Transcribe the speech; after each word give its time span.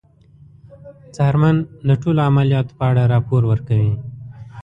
څارمن 1.15 1.57
د 1.87 1.89
ټولو 2.01 2.19
عملیاتو 2.29 2.73
په 2.79 2.83
اړه 2.89 3.03
راپور 3.13 3.41
ورکوي. 3.51 3.93